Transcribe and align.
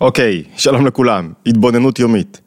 אוקיי, 0.00 0.42
שלום 0.56 0.86
לכולם, 0.86 1.32
התבוננות 1.46 1.98
יומית. 1.98 2.40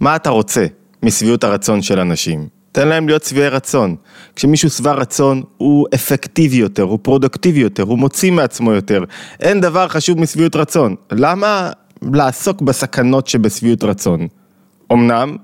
מה 0.00 0.16
אתה 0.16 0.30
רוצה 0.30 0.66
משביעות 1.02 1.44
הרצון 1.44 1.82
של 1.82 2.00
אנשים? 2.00 2.48
תן 2.72 2.88
להם 2.88 3.06
להיות 3.06 3.24
שבעי 3.24 3.48
רצון. 3.48 3.96
כשמישהו 4.36 4.70
שבע 4.70 4.92
רצון, 4.92 5.42
הוא 5.56 5.86
אפקטיבי 5.94 6.56
יותר, 6.56 6.82
הוא 6.82 6.98
פרודוקטיבי 7.02 7.60
יותר, 7.60 7.82
הוא 7.82 7.98
מוציא 7.98 8.32
מעצמו 8.32 8.72
יותר. 8.72 9.04
אין 9.40 9.60
דבר 9.60 9.88
חשוב 9.88 10.20
משביעות 10.20 10.56
רצון. 10.56 10.94
למה 11.12 11.70
לעסוק 12.02 12.62
בסכנות 12.62 13.26
שבשביעות 13.26 13.84
רצון? 13.84 14.26
אמנם, 14.92 15.36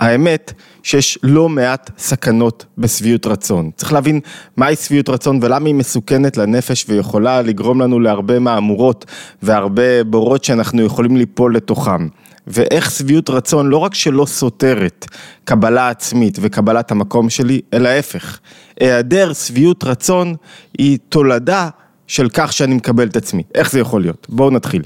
האמת 0.00 0.52
שיש 0.82 1.18
לא 1.22 1.48
מעט 1.48 1.90
סכנות 1.98 2.64
בשביעות 2.78 3.26
רצון. 3.26 3.70
צריך 3.76 3.92
להבין 3.92 4.20
מהי 4.56 4.76
שביעות 4.76 5.08
רצון 5.08 5.38
ולמה 5.42 5.66
היא 5.66 5.74
מסוכנת 5.74 6.36
לנפש 6.36 6.84
ויכולה 6.88 7.42
לגרום 7.42 7.80
לנו 7.80 8.00
להרבה 8.00 8.38
מהמורות 8.38 9.04
והרבה 9.42 10.04
בורות 10.04 10.44
שאנחנו 10.44 10.82
יכולים 10.82 11.16
ליפול 11.16 11.56
לתוכם. 11.56 12.08
ואיך 12.46 12.90
שביעות 12.90 13.30
רצון 13.30 13.68
לא 13.68 13.76
רק 13.76 13.94
שלא 13.94 14.26
סותרת 14.26 15.06
קבלה 15.44 15.88
עצמית 15.88 16.38
וקבלת 16.40 16.90
המקום 16.90 17.30
שלי, 17.30 17.60
אלא 17.74 17.88
ההפך. 17.88 18.38
היעדר 18.80 19.32
שביעות 19.32 19.84
רצון 19.84 20.34
היא 20.78 20.98
תולדה 21.08 21.68
של 22.06 22.28
כך 22.32 22.52
שאני 22.52 22.74
מקבל 22.74 23.06
את 23.06 23.16
עצמי. 23.16 23.42
איך 23.54 23.72
זה 23.72 23.80
יכול 23.80 24.00
להיות? 24.00 24.26
בואו 24.30 24.50
נתחיל. 24.50 24.82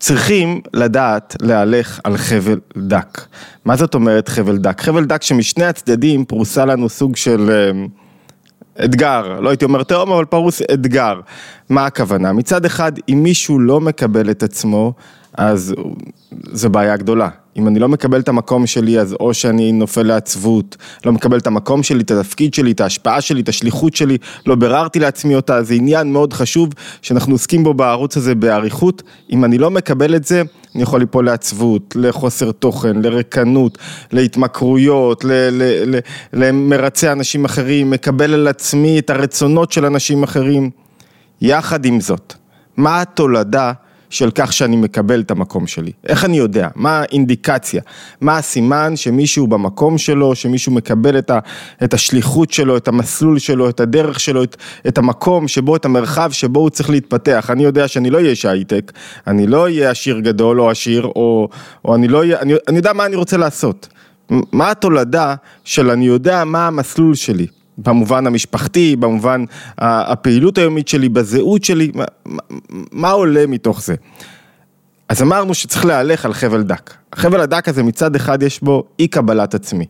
צריכים 0.00 0.60
לדעת 0.74 1.36
להלך 1.42 2.00
על 2.04 2.16
חבל 2.16 2.60
דק. 2.76 3.20
מה 3.64 3.76
זאת 3.76 3.94
אומרת 3.94 4.28
חבל 4.28 4.56
דק? 4.56 4.80
חבל 4.80 5.04
דק 5.04 5.22
שמשני 5.22 5.64
הצדדים 5.64 6.24
פרוסה 6.24 6.64
לנו 6.64 6.88
סוג 6.88 7.16
של 7.16 7.50
אה, 7.50 8.84
אתגר, 8.84 9.40
לא 9.40 9.48
הייתי 9.48 9.64
אומר 9.64 9.82
תהום, 9.82 10.12
אבל 10.12 10.24
פרוס 10.24 10.62
אתגר. 10.62 11.20
מה 11.68 11.86
הכוונה? 11.86 12.32
מצד 12.32 12.64
אחד, 12.64 12.92
אם 13.08 13.20
מישהו 13.22 13.58
לא 13.58 13.80
מקבל 13.80 14.30
את 14.30 14.42
עצמו, 14.42 14.92
אז 15.34 15.74
זו 16.52 16.70
בעיה 16.70 16.96
גדולה. 16.96 17.28
אם 17.56 17.68
אני 17.68 17.78
לא 17.78 17.88
מקבל 17.88 18.20
את 18.20 18.28
המקום 18.28 18.66
שלי, 18.66 19.00
אז 19.00 19.12
או 19.20 19.34
שאני 19.34 19.72
נופל 19.72 20.02
לעצבות, 20.02 20.76
לא 21.06 21.12
מקבל 21.12 21.38
את 21.38 21.46
המקום 21.46 21.82
שלי, 21.82 22.02
את 22.02 22.10
התפקיד 22.10 22.54
שלי, 22.54 22.72
את 22.72 22.80
ההשפעה 22.80 23.20
שלי, 23.20 23.40
את 23.40 23.48
השליחות 23.48 23.96
שלי, 23.96 24.18
לא 24.46 24.54
ביררתי 24.54 24.98
לעצמי 24.98 25.36
אותה, 25.36 25.62
זה 25.62 25.74
עניין 25.74 26.12
מאוד 26.12 26.32
חשוב 26.32 26.68
שאנחנו 27.02 27.34
עוסקים 27.34 27.64
בו 27.64 27.74
בערוץ 27.74 28.16
הזה 28.16 28.34
באריכות. 28.34 29.02
אם 29.32 29.44
אני 29.44 29.58
לא 29.58 29.70
מקבל 29.70 30.16
את 30.16 30.24
זה, 30.24 30.42
אני 30.74 30.82
יכול 30.82 31.00
ליפול 31.00 31.26
לעצבות, 31.26 31.96
לחוסר 31.98 32.52
תוכן, 32.52 33.02
לרקנות, 33.02 33.78
להתמכרויות, 34.12 35.24
למרצי 36.32 37.12
אנשים 37.12 37.44
אחרים, 37.44 37.90
מקבל 37.90 38.34
על 38.34 38.48
עצמי 38.48 38.98
את 38.98 39.10
הרצונות 39.10 39.72
של 39.72 39.86
אנשים 39.86 40.22
אחרים. 40.22 40.70
יחד 41.40 41.84
עם 41.84 42.00
זאת, 42.00 42.34
מה 42.76 43.00
התולדה 43.00 43.72
של 44.10 44.30
כך 44.34 44.52
שאני 44.52 44.76
מקבל 44.76 45.20
את 45.20 45.30
המקום 45.30 45.66
שלי. 45.66 45.92
איך 46.06 46.24
אני 46.24 46.38
יודע? 46.38 46.68
מה 46.74 46.98
האינדיקציה? 47.00 47.82
מה 48.20 48.36
הסימן 48.38 48.96
שמישהו 48.96 49.46
במקום 49.46 49.98
שלו, 49.98 50.34
שמישהו 50.34 50.72
מקבל 50.72 51.18
את, 51.18 51.30
ה, 51.30 51.38
את 51.84 51.94
השליחות 51.94 52.52
שלו, 52.52 52.76
את 52.76 52.88
המסלול 52.88 53.38
שלו, 53.38 53.68
את 53.68 53.80
הדרך 53.80 54.20
שלו, 54.20 54.42
את, 54.42 54.56
את 54.88 54.98
המקום 54.98 55.48
שבו, 55.48 55.76
את 55.76 55.84
המרחב 55.84 56.30
שבו 56.32 56.60
הוא 56.60 56.70
צריך 56.70 56.90
להתפתח. 56.90 57.50
אני 57.52 57.64
יודע 57.64 57.88
שאני 57.88 58.10
לא 58.10 58.18
אהיה 58.18 58.30
איש 58.30 58.44
הייטק, 58.44 58.92
אני 59.26 59.46
לא 59.46 59.62
אהיה 59.62 59.90
עשיר 59.90 60.20
גדול 60.20 60.60
או 60.60 60.70
עשיר, 60.70 61.04
או, 61.04 61.48
או 61.84 61.94
אני 61.94 62.08
לא 62.08 62.18
אהיה, 62.18 62.40
אני, 62.40 62.54
אני 62.68 62.76
יודע 62.76 62.92
מה 62.92 63.06
אני 63.06 63.16
רוצה 63.16 63.36
לעשות. 63.36 63.88
מה 64.52 64.70
התולדה 64.70 65.34
של 65.64 65.90
אני 65.90 66.06
יודע 66.06 66.44
מה 66.44 66.66
המסלול 66.66 67.14
שלי. 67.14 67.46
במובן 67.82 68.26
המשפחתי, 68.26 68.96
במובן 68.96 69.44
הפעילות 69.78 70.58
היומית 70.58 70.88
שלי, 70.88 71.08
בזהות 71.08 71.64
שלי, 71.64 71.92
מה, 71.94 72.04
מה 72.92 73.10
עולה 73.10 73.46
מתוך 73.46 73.82
זה? 73.82 73.94
אז 75.08 75.22
אמרנו 75.22 75.54
שצריך 75.54 75.84
להלך 75.84 76.24
על 76.24 76.32
חבל 76.32 76.62
דק. 76.62 76.94
החבל 77.12 77.40
הדק 77.40 77.68
הזה 77.68 77.82
מצד 77.82 78.16
אחד 78.16 78.42
יש 78.42 78.60
בו 78.62 78.84
אי 78.98 79.08
קבלת 79.08 79.54
עצמי. 79.54 79.86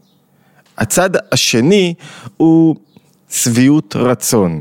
הצד 0.79 1.11
השני 1.33 1.95
הוא 2.37 2.77
שביעות 3.31 3.97
רצון. 3.97 4.61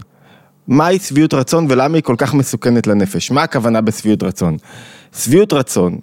מהי 0.68 1.00
שביעות 1.00 1.34
רצון 1.34 1.66
ולמה 1.70 1.96
היא 1.96 2.04
כל 2.04 2.16
כך 2.18 2.34
מסוכנת 2.34 2.88
לנפש? 2.88 3.32
מה 3.32 3.44
הכוונה 3.44 3.82
בשביעות 3.82 4.24
רצון? 4.24 4.58
שביעות 5.18 5.54
רצון, 5.54 5.98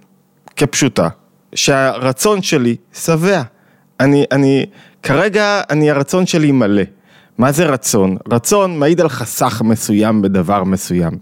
כפשוטה, 0.56 1.09
שהרצון 1.54 2.42
שלי 2.42 2.76
שבע. 2.94 3.42
אני, 4.00 4.25
אני, 4.32 4.66
כרגע 5.03 5.62
אני, 5.70 5.91
הרצון 5.91 6.26
שלי 6.26 6.53
מלא. 6.53 6.82
מה 7.38 7.52
זה 7.52 7.64
רצון? 7.64 8.16
רצון 8.32 8.78
מעיד 8.78 9.00
על 9.00 9.08
חסך 9.08 9.62
מסוים 9.64 10.22
בדבר 10.22 10.64
מסוים. 10.64 11.12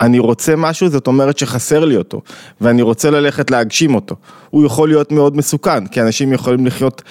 אני 0.00 0.18
רוצה 0.18 0.56
משהו, 0.56 0.88
זאת 0.88 1.06
אומרת 1.06 1.38
שחסר 1.38 1.84
לי 1.84 1.96
אותו, 1.96 2.22
ואני 2.60 2.82
רוצה 2.82 3.10
ללכת 3.10 3.50
להגשים 3.50 3.94
אותו. 3.94 4.16
הוא 4.50 4.66
יכול 4.66 4.88
להיות 4.88 5.12
מאוד 5.12 5.36
מסוכן, 5.36 5.86
כי 5.86 6.00
אנשים 6.00 6.32
יכולים 6.32 6.66
לחיות, 6.66 7.02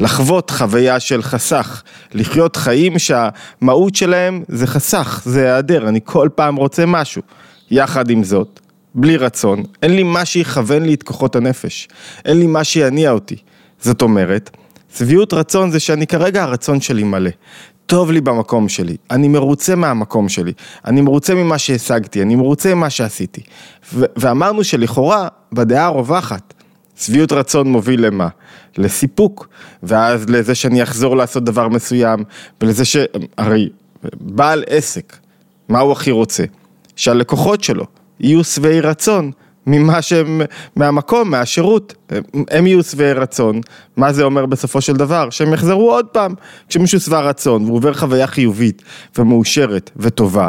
לחוות 0.00 0.50
חוויה 0.50 1.00
של 1.00 1.22
חסך, 1.22 1.82
לחיות 2.14 2.56
חיים 2.56 2.98
שהמהות 2.98 3.94
שלהם 3.94 4.44
זה 4.48 4.66
חסך, 4.66 5.22
זה 5.24 5.44
היעדר, 5.44 5.88
אני 5.88 6.00
כל 6.04 6.28
פעם 6.34 6.56
רוצה 6.56 6.86
משהו. 6.86 7.22
יחד 7.70 8.10
עם 8.10 8.24
זאת, 8.24 8.60
בלי 8.94 9.16
רצון, 9.16 9.62
אין 9.82 9.96
לי 9.96 10.02
מה 10.02 10.24
שיכוון 10.24 10.82
לי 10.82 10.94
את 10.94 11.02
כוחות 11.02 11.36
הנפש, 11.36 11.88
אין 12.24 12.38
לי 12.38 12.46
מה 12.46 12.64
שיניע 12.64 13.10
אותי. 13.10 13.36
זאת 13.80 14.02
אומרת, 14.02 14.50
שביעות 14.96 15.32
רצון 15.32 15.70
זה 15.70 15.80
שאני 15.80 16.06
כרגע 16.06 16.42
הרצון 16.42 16.80
שלי 16.80 17.02
מלא. 17.02 17.30
טוב 17.88 18.10
לי 18.10 18.20
במקום 18.20 18.68
שלי, 18.68 18.96
אני 19.10 19.28
מרוצה 19.28 19.74
מהמקום 19.74 20.28
שלי, 20.28 20.52
אני 20.84 21.00
מרוצה 21.00 21.34
ממה 21.34 21.58
שהשגתי, 21.58 22.22
אני 22.22 22.34
מרוצה 22.36 22.74
ממה 22.74 22.90
שעשיתי. 22.90 23.40
ו- 23.94 24.04
ואמרנו 24.16 24.64
שלכאורה, 24.64 25.28
בדעה 25.52 25.86
הרווחת, 25.86 26.54
שביעות 26.96 27.32
רצון 27.32 27.68
מוביל 27.68 28.06
למה? 28.06 28.28
לסיפוק, 28.78 29.48
ואז 29.82 30.28
לזה 30.28 30.54
שאני 30.54 30.82
אחזור 30.82 31.16
לעשות 31.16 31.44
דבר 31.44 31.68
מסוים, 31.68 32.24
ולזה 32.60 32.84
ש... 32.84 32.96
הרי 33.38 33.68
בעל 34.20 34.64
עסק, 34.66 35.16
מה 35.68 35.80
הוא 35.80 35.92
הכי 35.92 36.10
רוצה? 36.10 36.44
שהלקוחות 36.96 37.64
שלו 37.64 37.84
יהיו 38.20 38.44
שבעי 38.44 38.80
רצון 38.80 39.30
ממה 39.68 40.02
שהם, 40.02 40.40
מהמקום, 40.76 41.30
מהשירות, 41.30 41.94
הם 42.50 42.66
יהיו 42.66 42.82
שבעי 42.82 43.12
רצון, 43.12 43.60
מה 43.96 44.12
זה 44.12 44.22
אומר 44.22 44.46
בסופו 44.46 44.80
של 44.80 44.96
דבר? 44.96 45.30
שהם 45.30 45.52
יחזרו 45.52 45.92
עוד 45.92 46.06
פעם, 46.06 46.34
כשמישהו 46.68 47.00
שבע 47.00 47.20
רצון 47.20 47.64
והוא 47.64 47.76
עובר 47.76 47.94
חוויה 47.94 48.26
חיובית 48.26 48.82
ומאושרת 49.18 49.90
וטובה, 49.96 50.48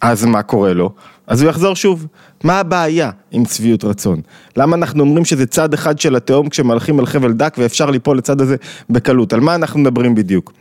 אז 0.00 0.24
מה 0.24 0.42
קורה 0.42 0.72
לו? 0.72 0.90
אז 1.26 1.42
הוא 1.42 1.50
יחזור 1.50 1.76
שוב. 1.76 2.06
מה 2.44 2.60
הבעיה 2.60 3.10
עם 3.30 3.44
שביעות 3.44 3.84
רצון? 3.84 4.20
למה 4.56 4.76
אנחנו 4.76 5.02
אומרים 5.02 5.24
שזה 5.24 5.46
צד 5.46 5.74
אחד 5.74 5.98
של 5.98 6.16
התהום 6.16 6.48
כשמהלכים 6.48 6.98
על 6.98 7.06
חבל 7.06 7.32
דק 7.32 7.56
ואפשר 7.58 7.90
ליפול 7.90 8.18
לצד 8.18 8.40
הזה 8.40 8.56
בקלות? 8.90 9.32
על 9.32 9.40
מה 9.40 9.54
אנחנו 9.54 9.80
מדברים 9.80 10.14
בדיוק? 10.14 10.52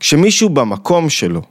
כשמישהו 0.00 0.48
במקום 0.48 1.10
שלו 1.10 1.42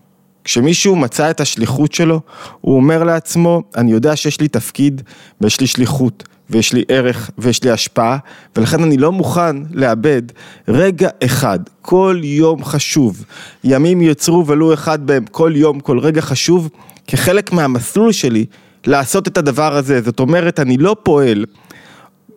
כשמישהו 0.43 0.95
מצא 0.95 1.29
את 1.29 1.41
השליחות 1.41 1.93
שלו, 1.93 2.21
הוא 2.61 2.75
אומר 2.75 3.03
לעצמו, 3.03 3.63
אני 3.75 3.91
יודע 3.91 4.15
שיש 4.15 4.41
לי 4.41 4.47
תפקיד 4.47 5.01
ויש 5.41 5.59
לי 5.59 5.67
שליחות 5.67 6.23
ויש 6.49 6.73
לי 6.73 6.83
ערך 6.87 7.31
ויש 7.37 7.63
לי 7.63 7.71
השפעה, 7.71 8.17
ולכן 8.55 8.83
אני 8.83 8.97
לא 8.97 9.11
מוכן 9.11 9.55
לאבד 9.71 10.21
רגע 10.67 11.09
אחד, 11.23 11.59
כל 11.81 12.19
יום 12.23 12.65
חשוב. 12.65 13.25
ימים 13.63 14.01
יוצרו 14.01 14.47
ולו 14.47 14.73
אחד 14.73 15.07
בהם, 15.07 15.25
כל 15.31 15.53
יום, 15.55 15.79
כל 15.79 15.99
רגע 15.99 16.21
חשוב, 16.21 16.69
כחלק 17.07 17.51
מהמסלול 17.51 18.11
שלי 18.11 18.45
לעשות 18.85 19.27
את 19.27 19.37
הדבר 19.37 19.75
הזה. 19.75 20.01
זאת 20.01 20.19
אומרת, 20.19 20.59
אני 20.59 20.77
לא 20.77 20.95
פועל 21.03 21.45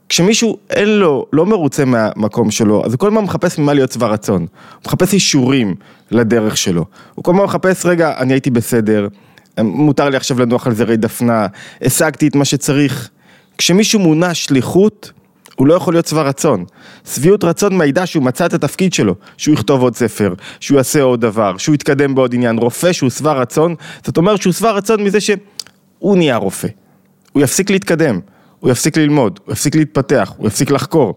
כשמישהו 0.09 0.59
אין 0.71 0.89
לו, 0.89 1.27
לא 1.33 1.47
מרוצה 1.47 1.85
מהמקום 1.85 2.51
שלו, 2.51 2.85
אז 2.85 2.93
הוא 2.93 2.99
כל 2.99 3.07
הזמן 3.07 3.25
מחפש 3.25 3.59
ממה 3.59 3.75
להיות 3.75 3.93
שבע 3.93 4.07
רצון. 4.07 4.41
הוא 4.41 4.81
מחפש 4.87 5.15
אישורים 5.15 5.75
לדרך 6.11 6.57
שלו. 6.57 6.85
הוא 7.15 7.25
כל 7.25 7.33
הזמן 7.33 7.45
מחפש, 7.45 7.87
רגע, 7.87 8.15
אני 8.19 8.33
הייתי 8.33 8.51
בסדר, 8.51 9.09
מותר 9.61 10.09
לי 10.09 10.17
עכשיו 10.17 10.41
לנוח 10.41 10.67
על 10.67 10.75
זרי 10.75 10.97
דפנה, 10.97 11.47
השגתי 11.83 12.29
את 12.29 12.35
מה 12.35 12.45
שצריך. 12.45 13.09
כשמישהו 13.59 14.01
מונע 14.01 14.35
שליחות, 14.35 15.13
הוא 15.57 15.67
לא 15.67 15.75
יכול 15.75 15.95
להיות 15.95 16.07
שבע 16.07 16.23
רצון. 16.23 16.65
שביעות 17.15 17.45
רצון 17.45 17.77
מעידה 17.77 18.07
שהוא 18.07 18.23
מצא 18.23 18.47
את 18.47 18.53
התפקיד 18.53 18.93
שלו, 18.93 19.15
שהוא 19.37 19.55
יכתוב 19.55 19.83
עוד 19.83 19.97
ספר, 19.97 20.35
שהוא 20.61 20.77
יעשה 20.77 21.03
עוד 21.03 21.21
דבר, 21.21 21.57
שהוא 21.57 21.75
יתקדם 21.75 22.15
בעוד 22.15 22.35
עניין. 22.35 22.59
רופא 22.59 22.93
שהוא 22.93 23.11
שבע 23.11 23.33
רצון, 23.33 23.75
זאת 24.05 24.17
אומרת 24.17 24.43
שהוא 24.43 24.53
שבע 24.53 24.71
רצון 24.71 25.05
מזה 25.05 25.21
שהוא 25.21 26.17
נהיה 26.17 26.37
רופא. 26.37 26.69
הוא 27.33 27.43
יפסיק 27.43 27.71
להתקדם. 27.71 28.21
הוא 28.61 28.71
יפסיק 28.71 28.97
ללמוד, 28.97 29.41
הוא 29.45 29.53
יפסיק 29.53 29.75
להתפתח, 29.75 30.33
הוא 30.37 30.47
יפסיק 30.47 30.71
לחקור. 30.71 31.15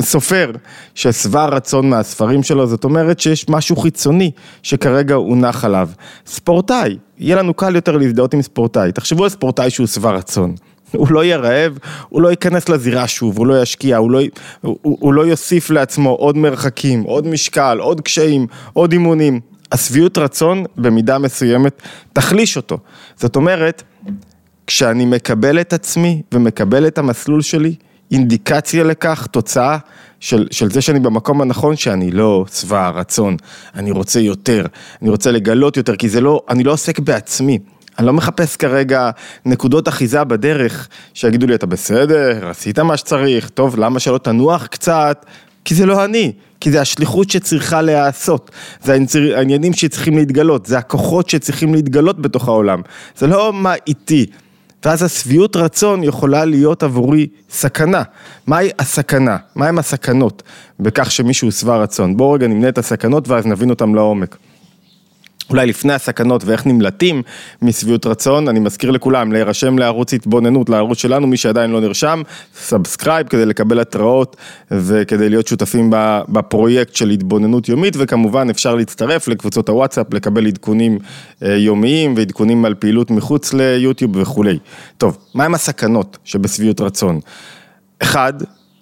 סופר 0.00 0.50
ששבע 0.94 1.46
רצון 1.46 1.90
מהספרים 1.90 2.42
שלו, 2.42 2.66
זאת 2.66 2.84
אומרת 2.84 3.20
שיש 3.20 3.48
משהו 3.48 3.76
חיצוני 3.76 4.30
שכרגע 4.62 5.14
הוא 5.14 5.36
נח 5.36 5.64
עליו. 5.64 5.88
ספורטאי, 6.26 6.96
יהיה 7.18 7.36
לנו 7.36 7.54
קל 7.54 7.74
יותר 7.74 7.96
להזדהות 7.96 8.34
עם 8.34 8.42
ספורטאי. 8.42 8.92
תחשבו 8.92 9.24
על 9.24 9.30
ספורטאי 9.30 9.70
שהוא 9.70 9.86
שבע 9.86 10.10
רצון. 10.10 10.54
הוא 10.92 11.08
לא 11.10 11.24
יהיה 11.24 11.36
רעב, 11.36 11.78
הוא 12.08 12.22
לא 12.22 12.28
ייכנס 12.28 12.68
לזירה 12.68 13.08
שוב, 13.08 13.38
הוא 13.38 13.46
לא 13.46 13.62
ישקיע, 13.62 13.96
הוא 13.96 14.10
לא, 14.10 14.20
הוא, 14.60 14.78
הוא 14.82 15.14
לא 15.14 15.26
יוסיף 15.26 15.70
לעצמו 15.70 16.10
עוד 16.10 16.36
מרחקים, 16.36 17.02
עוד 17.02 17.26
משקל, 17.26 17.78
עוד 17.80 18.00
קשיים, 18.00 18.46
עוד 18.72 18.92
אימונים. 18.92 19.40
השביעות 19.72 20.18
רצון 20.18 20.64
במידה 20.76 21.18
מסוימת 21.18 21.82
תחליש 22.12 22.56
אותו. 22.56 22.78
זאת 23.16 23.36
אומרת, 23.36 23.82
כשאני 24.66 25.04
מקבל 25.04 25.60
את 25.60 25.72
עצמי 25.72 26.22
ומקבל 26.32 26.86
את 26.86 26.98
המסלול 26.98 27.42
שלי, 27.42 27.74
אינדיקציה 28.10 28.84
לכך, 28.84 29.26
תוצאה 29.26 29.78
של, 30.20 30.46
של 30.50 30.70
זה 30.70 30.80
שאני 30.80 31.00
במקום 31.00 31.40
הנכון, 31.40 31.76
שאני 31.76 32.10
לא 32.10 32.44
שבע 32.52 32.88
רצון, 32.88 33.36
אני 33.74 33.90
רוצה 33.90 34.20
יותר, 34.20 34.66
אני 35.02 35.10
רוצה 35.10 35.30
לגלות 35.30 35.76
יותר, 35.76 35.96
כי 35.96 36.08
זה 36.08 36.20
לא, 36.20 36.42
אני 36.48 36.64
לא 36.64 36.72
עוסק 36.72 36.98
בעצמי. 36.98 37.58
אני 37.98 38.06
לא 38.06 38.12
מחפש 38.12 38.56
כרגע 38.56 39.10
נקודות 39.46 39.88
אחיזה 39.88 40.24
בדרך, 40.24 40.88
שיגידו 41.14 41.46
לי, 41.46 41.54
אתה 41.54 41.66
בסדר, 41.66 42.48
עשית 42.48 42.78
מה 42.78 42.96
שצריך, 42.96 43.48
טוב, 43.48 43.78
למה 43.78 44.00
שלא 44.00 44.18
תנוח 44.18 44.66
קצת? 44.66 45.26
כי 45.64 45.74
זה 45.74 45.86
לא 45.86 46.04
אני, 46.04 46.32
כי 46.60 46.70
זה 46.70 46.80
השליחות 46.80 47.30
שצריכה 47.30 47.82
להיעשות, 47.82 48.50
זה 48.82 48.98
העניינים 49.36 49.72
שצריכים 49.72 50.18
להתגלות, 50.18 50.66
זה 50.66 50.78
הכוחות 50.78 51.30
שצריכים 51.30 51.74
להתגלות 51.74 52.20
בתוך 52.20 52.48
העולם, 52.48 52.82
זה 53.16 53.26
לא 53.26 53.52
מה 53.52 53.74
איתי. 53.86 54.26
ואז 54.84 55.02
השביעות 55.02 55.56
רצון 55.56 56.04
יכולה 56.04 56.44
להיות 56.44 56.82
עבורי 56.82 57.26
סכנה. 57.50 58.02
מהי 58.46 58.70
הסכנה? 58.78 59.36
מהם 59.56 59.78
הסכנות 59.78 60.42
בכך 60.80 61.10
שמישהו 61.10 61.52
שבע 61.52 61.76
רצון? 61.76 62.16
בואו 62.16 62.32
רגע 62.32 62.46
נמנה 62.46 62.68
את 62.68 62.78
הסכנות 62.78 63.28
ואז 63.28 63.46
נבין 63.46 63.70
אותם 63.70 63.94
לעומק. 63.94 64.36
אולי 65.50 65.66
לפני 65.66 65.92
הסכנות 65.92 66.44
ואיך 66.44 66.66
נמלטים 66.66 67.22
משביעות 67.62 68.06
רצון, 68.06 68.48
אני 68.48 68.60
מזכיר 68.60 68.90
לכולם 68.90 69.32
להירשם 69.32 69.78
לערוץ 69.78 70.14
התבוננות, 70.14 70.68
לערוץ 70.68 70.98
שלנו, 70.98 71.26
מי 71.26 71.36
שעדיין 71.36 71.70
לא 71.70 71.80
נרשם, 71.80 72.22
subscribe 72.54 73.26
כדי 73.26 73.46
לקבל 73.46 73.80
התראות 73.80 74.36
וכדי 74.70 75.28
להיות 75.28 75.46
שותפים 75.46 75.90
בפרויקט 76.28 76.94
של 76.94 77.10
התבוננות 77.10 77.68
יומית, 77.68 77.94
וכמובן 77.98 78.50
אפשר 78.50 78.74
להצטרף 78.74 79.28
לקבוצות 79.28 79.68
הוואטסאפ, 79.68 80.14
לקבל 80.14 80.46
עדכונים 80.46 80.98
אה, 81.42 81.56
יומיים 81.56 82.14
ועדכונים 82.16 82.64
על 82.64 82.74
פעילות 82.74 83.10
מחוץ 83.10 83.52
ליוטיוב 83.54 84.16
וכולי. 84.16 84.58
טוב, 84.98 85.18
מהם 85.34 85.54
הסכנות 85.54 86.18
שבשביעות 86.24 86.80
רצון? 86.80 87.20
אחד, 88.02 88.32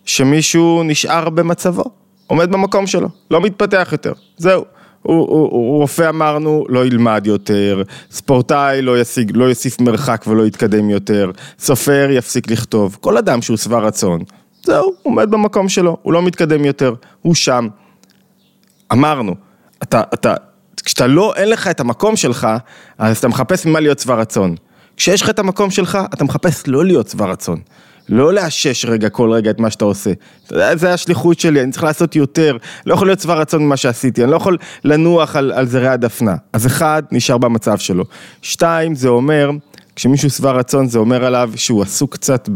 שמישהו 0.04 0.82
נשאר 0.84 1.28
במצבו, 1.28 1.84
עומד 2.26 2.52
במקום 2.52 2.86
שלו, 2.86 3.08
לא 3.30 3.40
מתפתח 3.40 3.88
יותר, 3.92 4.12
זהו. 4.36 4.73
הוא, 5.04 5.80
רופא 5.80 6.08
אמרנו, 6.08 6.64
לא 6.68 6.86
ילמד 6.86 7.26
יותר, 7.26 7.82
ספורטאי 8.10 8.82
לא, 8.82 9.00
ישיג, 9.00 9.32
לא 9.34 9.44
יוסיף 9.44 9.80
מרחק 9.80 10.24
ולא 10.26 10.46
יתקדם 10.46 10.90
יותר, 10.90 11.30
סופר 11.58 12.08
יפסיק 12.10 12.50
לכתוב, 12.50 12.98
כל 13.00 13.16
אדם 13.16 13.42
שהוא 13.42 13.56
שבע 13.56 13.78
רצון, 13.78 14.22
זהו, 14.62 14.84
הוא 14.84 14.94
עומד 15.02 15.30
במקום 15.30 15.68
שלו, 15.68 15.96
הוא 16.02 16.12
לא 16.12 16.22
מתקדם 16.22 16.64
יותר, 16.64 16.94
הוא 17.22 17.34
שם. 17.34 17.68
אמרנו, 18.92 19.34
אתה, 19.82 20.02
אתה, 20.14 20.34
כשאתה 20.84 21.06
לא, 21.06 21.34
אין 21.36 21.50
לך 21.50 21.68
את 21.68 21.80
המקום 21.80 22.16
שלך, 22.16 22.48
אז 22.98 23.18
אתה 23.18 23.28
מחפש 23.28 23.66
ממה 23.66 23.80
להיות 23.80 23.98
שבע 23.98 24.14
רצון. 24.14 24.54
כשיש 24.96 25.22
לך 25.22 25.30
את 25.30 25.38
המקום 25.38 25.70
שלך, 25.70 25.98
אתה 26.14 26.24
מחפש 26.24 26.62
לא 26.66 26.84
להיות 26.84 27.08
שבע 27.08 27.26
רצון. 27.26 27.60
לא 28.08 28.32
לאשש 28.32 28.84
רגע 28.84 29.08
כל 29.08 29.32
רגע 29.32 29.50
את 29.50 29.60
מה 29.60 29.70
שאתה 29.70 29.84
עושה. 29.84 30.10
זה 30.74 30.94
השליחות 30.94 31.40
שלי, 31.40 31.62
אני 31.62 31.72
צריך 31.72 31.84
לעשות 31.84 32.16
יותר, 32.16 32.56
לא 32.86 32.94
יכול 32.94 33.06
להיות 33.06 33.20
שבע 33.20 33.34
רצון 33.34 33.64
ממה 33.64 33.76
שעשיתי, 33.76 34.24
אני 34.24 34.30
לא 34.30 34.36
יכול 34.36 34.58
לנוח 34.84 35.36
על, 35.36 35.52
על 35.52 35.66
זרי 35.66 35.88
הדפנה. 35.88 36.36
אז 36.52 36.66
אחד, 36.66 37.02
נשאר 37.12 37.38
במצב 37.38 37.78
שלו. 37.78 38.04
שתיים, 38.42 38.94
זה 38.94 39.08
אומר, 39.08 39.50
כשמישהו 39.96 40.30
שבע 40.30 40.52
רצון 40.52 40.88
זה 40.88 40.98
אומר 40.98 41.24
עליו 41.24 41.50
שהוא 41.56 41.82
עסוק 41.82 42.12
קצת 42.12 42.48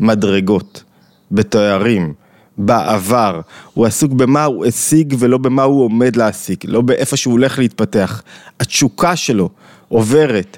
במדרגות, 0.00 0.84
בתארים. 1.32 2.12
בעבר, 2.58 3.40
הוא 3.74 3.86
עסוק 3.86 4.12
במה 4.12 4.44
הוא 4.44 4.66
השיג 4.66 5.14
ולא 5.18 5.38
במה 5.38 5.62
הוא 5.62 5.84
עומד 5.84 6.16
להשיג, 6.16 6.58
לא 6.64 6.80
באיפה 6.80 7.16
שהוא 7.16 7.32
הולך 7.32 7.58
להתפתח. 7.58 8.22
התשוקה 8.60 9.16
שלו 9.16 9.48
עוברת 9.88 10.56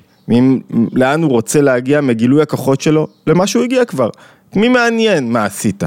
לאן 0.92 1.22
הוא 1.22 1.30
רוצה 1.30 1.60
להגיע 1.60 2.00
מגילוי 2.00 2.42
הכוחות 2.42 2.80
שלו 2.80 3.06
למה 3.26 3.46
שהוא 3.46 3.64
הגיע 3.64 3.84
כבר. 3.84 4.08
מי 4.56 4.68
מעניין 4.68 5.32
מה 5.32 5.44
עשית? 5.44 5.82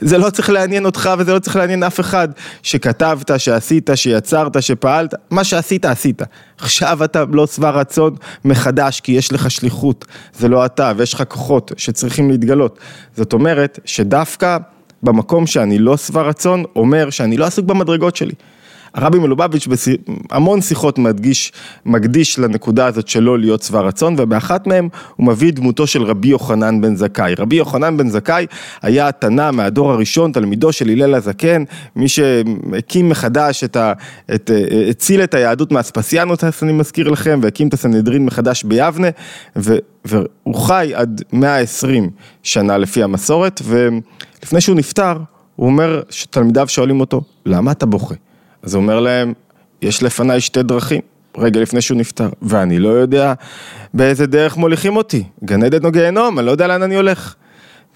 זה 0.00 0.18
לא 0.18 0.30
צריך 0.30 0.50
לעניין 0.50 0.84
אותך 0.84 1.10
וזה 1.18 1.34
לא 1.34 1.38
צריך 1.38 1.56
לעניין 1.56 1.82
אף 1.82 2.00
אחד 2.00 2.28
שכתבת, 2.62 3.30
שעשית, 3.40 3.90
שיצרת, 3.94 4.62
שפעלת, 4.62 5.14
מה 5.30 5.44
שעשית 5.44 5.84
עשית. 5.84 6.22
עכשיו 6.58 7.04
אתה 7.04 7.24
לא 7.32 7.46
שבע 7.46 7.70
רצון 7.70 8.14
מחדש 8.44 9.00
כי 9.00 9.12
יש 9.12 9.32
לך 9.32 9.50
שליחות, 9.50 10.04
זה 10.38 10.48
לא 10.48 10.66
אתה 10.66 10.92
ויש 10.96 11.14
לך 11.14 11.22
כוחות 11.28 11.72
שצריכים 11.76 12.30
להתגלות. 12.30 12.78
זאת 13.16 13.32
אומרת 13.32 13.78
שדווקא 13.84 14.58
במקום 15.02 15.46
שאני 15.46 15.78
לא 15.78 15.96
שבע 15.96 16.22
רצון 16.22 16.64
אומר 16.76 17.10
שאני 17.10 17.36
לא 17.36 17.44
עסוק 17.44 17.66
במדרגות 17.66 18.16
שלי. 18.16 18.34
הרבי 18.94 19.18
מלובביץ' 19.18 19.68
בהמון 20.30 20.60
שיחות 20.60 20.98
מדגיש, 20.98 21.52
מקדיש 21.86 22.38
לנקודה 22.38 22.86
הזאת 22.86 23.08
שלא 23.08 23.38
להיות 23.38 23.62
שבע 23.62 23.80
רצון, 23.80 24.14
ובאחת 24.18 24.66
מהם 24.66 24.88
הוא 25.16 25.26
מביא 25.26 25.52
דמותו 25.52 25.86
של 25.86 26.02
רבי 26.02 26.28
יוחנן 26.28 26.80
בן 26.80 26.96
זכאי. 26.96 27.34
רבי 27.38 27.56
יוחנן 27.56 27.96
בן 27.96 28.08
זכאי 28.08 28.46
היה 28.82 29.08
התנא 29.08 29.50
מהדור 29.50 29.92
הראשון, 29.92 30.32
תלמידו 30.32 30.72
של 30.72 30.88
הלל 30.88 31.14
הזקן, 31.14 31.64
מי 31.96 32.08
שהקים 32.08 33.08
מחדש 33.08 33.64
את 33.64 33.76
ה... 33.76 33.92
את, 34.34 34.50
הציל 34.90 35.22
את 35.22 35.34
היהדות 35.34 35.72
מאספסיאנוס, 35.72 36.44
אני 36.62 36.72
מזכיר 36.72 37.08
לכם, 37.08 37.40
והקים 37.42 37.68
את 37.68 37.74
הסנהדרין 37.74 38.24
מחדש 38.24 38.64
ביבנה, 38.64 39.08
ו, 39.56 39.76
והוא 40.04 40.54
חי 40.54 40.92
עד 40.94 41.22
120 41.32 42.10
שנה 42.42 42.78
לפי 42.78 43.02
המסורת, 43.02 43.60
ולפני 43.64 44.60
שהוא 44.60 44.76
נפטר, 44.76 45.16
הוא 45.56 45.66
אומר 45.66 46.02
שתלמידיו 46.10 46.68
שואלים 46.68 47.00
אותו, 47.00 47.20
למה 47.46 47.72
אתה 47.72 47.86
בוכה? 47.86 48.14
אז 48.62 48.74
הוא 48.74 48.82
אומר 48.82 49.00
להם, 49.00 49.32
יש 49.82 50.02
לפניי 50.02 50.40
שתי 50.40 50.62
דרכים, 50.62 51.00
רגע 51.38 51.60
לפני 51.60 51.80
שהוא 51.80 51.98
נפטר, 51.98 52.28
ואני 52.42 52.78
לא 52.78 52.88
יודע 52.88 53.32
באיזה 53.94 54.26
דרך 54.26 54.56
מוליכים 54.56 54.96
אותי, 54.96 55.24
גן 55.44 55.62
עדן 55.62 55.84
או 55.84 55.92
גיהנום, 55.92 56.38
אני 56.38 56.46
לא 56.46 56.50
יודע 56.50 56.66
לאן 56.66 56.82
אני 56.82 56.96
הולך. 56.96 57.34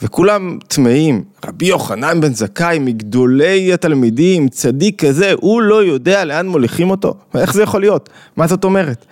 וכולם 0.03 0.59
טמאים, 0.69 1.25
רבי 1.47 1.67
יוחנן 1.67 2.21
בן 2.21 2.35
זכאי, 2.35 2.79
מגדולי 2.79 3.73
התלמידים, 3.73 4.49
צדיק 4.49 5.05
כזה, 5.05 5.33
הוא 5.41 5.63
לא 5.63 5.85
יודע 5.85 6.25
לאן 6.25 6.47
מוליכים 6.49 6.91
אותו? 6.91 7.15
איך 7.35 7.55
זה 7.55 7.63
יכול 7.63 7.81
להיות? 7.81 8.11
מה 8.37 8.47
זאת 8.47 8.65
אומרת? 8.65 9.07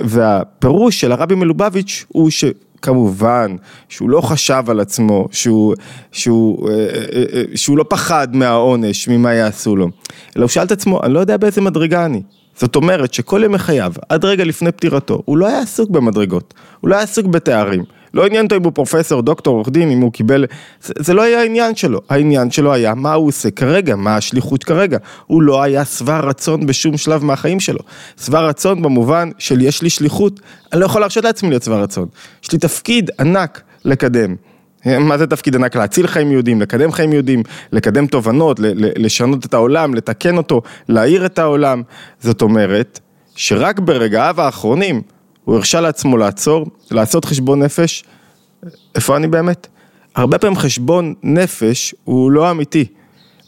והפירוש 0.00 1.00
של 1.00 1.12
הרבי 1.12 1.34
מלובביץ' 1.34 2.04
הוא 2.08 2.30
ש... 2.30 2.44
כמובן 2.82 3.56
שהוא 3.88 4.10
לא 4.10 4.20
חשב 4.20 4.64
על 4.68 4.80
עצמו, 4.80 5.28
שהוא, 5.30 5.74
שהוא, 6.12 6.70
אה, 6.70 6.74
אה, 6.74 7.24
אה, 7.34 7.42
שהוא 7.54 7.78
לא 7.78 7.84
פחד 7.88 8.36
מהעונש, 8.36 9.08
ממה 9.08 9.34
יעשו 9.34 9.76
לו, 9.76 9.88
אלא 10.36 10.42
הוא 10.42 10.48
שאל 10.48 10.64
את 10.64 10.72
עצמו, 10.72 11.00
אני 11.02 11.14
לא 11.14 11.20
יודע 11.20 11.36
באיזה 11.36 11.60
מדרגה 11.60 12.04
אני. 12.04 12.22
זאת 12.56 12.76
אומרת 12.76 13.14
שכל 13.14 13.42
ימי 13.44 13.58
חייו, 13.58 13.92
עד 14.08 14.24
רגע 14.24 14.44
לפני 14.44 14.72
פטירתו, 14.72 15.22
הוא 15.24 15.38
לא 15.38 15.48
היה 15.48 15.60
עסוק 15.60 15.90
במדרגות, 15.90 16.54
הוא 16.80 16.90
לא 16.90 16.94
היה 16.94 17.04
עסוק 17.04 17.26
בתארים. 17.26 17.84
לא 18.14 18.26
עניין 18.26 18.44
אותו 18.44 18.56
אם 18.56 18.62
הוא 18.64 18.72
פרופסור, 18.72 19.22
דוקטור, 19.22 19.54
עורך 19.56 19.68
דין, 19.68 19.90
אם 19.90 20.00
הוא 20.00 20.12
קיבל... 20.12 20.44
זה, 20.82 20.94
זה 20.98 21.14
לא 21.14 21.22
היה 21.22 21.40
העניין 21.40 21.74
שלו. 21.74 22.00
העניין 22.08 22.50
שלו 22.50 22.72
היה 22.72 22.94
מה 22.94 23.12
הוא 23.12 23.28
עושה 23.28 23.50
כרגע, 23.50 23.96
מה 23.96 24.16
השליחות 24.16 24.64
כרגע. 24.64 24.98
הוא 25.26 25.42
לא 25.42 25.62
היה 25.62 25.84
שבע 25.84 26.20
רצון 26.20 26.66
בשום 26.66 26.96
שלב 26.96 27.24
מהחיים 27.24 27.60
שלו. 27.60 27.78
שבע 28.24 28.40
רצון 28.40 28.82
במובן 28.82 29.30
של 29.38 29.60
יש 29.60 29.82
לי 29.82 29.90
שליחות, 29.90 30.40
אני 30.72 30.80
לא 30.80 30.86
יכול 30.86 31.00
להרשות 31.00 31.24
לעצמי 31.24 31.48
להיות 31.48 31.62
שבע 31.62 31.76
רצון. 31.76 32.08
יש 32.42 32.52
לי 32.52 32.58
תפקיד 32.58 33.10
ענק 33.20 33.62
לקדם. 33.84 34.34
מה 34.86 35.18
זה 35.18 35.26
תפקיד 35.26 35.56
ענק? 35.56 35.76
להציל 35.76 36.06
חיים 36.06 36.32
יהודים, 36.32 36.60
לקדם 36.60 36.92
חיים 36.92 37.12
יהודים, 37.12 37.42
לקדם 37.72 38.06
תובנות, 38.06 38.60
לשנות 38.76 39.46
את 39.46 39.54
העולם, 39.54 39.94
לתקן 39.94 40.36
אותו, 40.36 40.62
להאיר 40.88 41.26
את 41.26 41.38
העולם. 41.38 41.82
זאת 42.20 42.42
אומרת, 42.42 43.00
שרק 43.36 43.80
ברגעיו 43.80 44.40
האחרונים 44.40 45.02
הוא 45.44 45.56
הרשה 45.56 45.80
לעצמו 45.80 46.16
לעצור, 46.16 46.66
לעשות 46.90 47.24
חשבון 47.24 47.62
נפש, 47.62 48.04
איפה 48.94 49.16
אני 49.16 49.28
באמת? 49.28 49.66
הרבה 50.14 50.38
פעמים 50.38 50.56
חשבון 50.56 51.14
נפש 51.22 51.94
הוא 52.04 52.30
לא 52.30 52.50
אמיתי. 52.50 52.84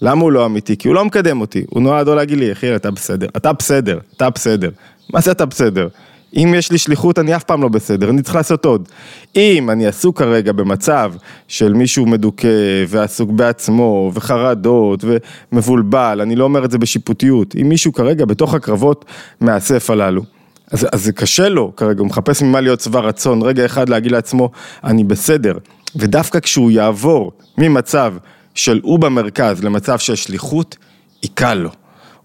למה 0.02 0.22
הוא 0.22 0.32
לא 0.32 0.46
אמיתי? 0.46 0.76
כי 0.76 0.88
הוא 0.88 0.94
לא 0.94 1.04
מקדם 1.04 1.40
אותי, 1.40 1.64
הוא 1.70 1.82
נועד 1.82 2.08
או 2.08 2.14
להגיד 2.14 2.38
לי, 2.38 2.52
אחי, 2.52 2.76
אתה 2.76 2.90
בסדר, 2.90 3.26
אתה 3.36 3.52
בסדר, 3.52 3.98
אתה 4.16 4.30
בסדר. 4.30 4.70
מה 5.12 5.20
זה 5.20 5.30
אתה 5.30 5.46
בסדר? 5.46 5.88
אם 6.36 6.54
יש 6.56 6.72
לי 6.72 6.78
שליחות 6.78 7.18
אני 7.18 7.36
אף 7.36 7.44
פעם 7.44 7.62
לא 7.62 7.68
בסדר, 7.68 8.10
אני 8.10 8.22
צריך 8.22 8.36
לעשות 8.36 8.64
עוד. 8.64 8.88
אם 9.36 9.70
אני 9.70 9.86
עסוק 9.86 10.18
כרגע 10.18 10.52
במצב 10.52 11.12
של 11.48 11.72
מישהו 11.72 12.06
מדוכא 12.06 12.84
ועסוק 12.88 13.30
בעצמו 13.30 14.10
וחרדות 14.14 15.04
ומבולבל, 15.52 16.18
אני 16.22 16.36
לא 16.36 16.44
אומר 16.44 16.64
את 16.64 16.70
זה 16.70 16.78
בשיפוטיות, 16.78 17.54
אם 17.60 17.68
מישהו 17.68 17.92
כרגע 17.92 18.24
בתוך 18.24 18.54
הקרבות 18.54 19.04
מאסף 19.40 19.90
הללו, 19.90 20.22
אז, 20.70 20.86
אז 20.92 21.04
זה 21.04 21.12
קשה 21.12 21.48
לו 21.48 21.76
כרגע, 21.76 22.00
הוא 22.00 22.06
מחפש 22.06 22.42
ממה 22.42 22.60
להיות 22.60 22.80
שבע 22.80 23.00
רצון, 23.00 23.42
רגע 23.42 23.66
אחד 23.66 23.88
להגיד 23.88 24.12
לעצמו, 24.12 24.50
אני 24.84 25.04
בסדר. 25.04 25.58
ודווקא 25.96 26.40
כשהוא 26.40 26.70
יעבור 26.70 27.32
ממצב 27.58 28.14
של 28.54 28.80
הוא 28.82 28.98
במרכז 28.98 29.64
למצב 29.64 29.98
של 29.98 30.14
שליחות, 30.14 30.76
יקל 31.22 31.54
לו. 31.54 31.70